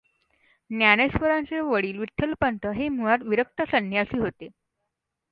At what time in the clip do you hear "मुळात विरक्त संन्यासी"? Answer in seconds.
2.89-4.19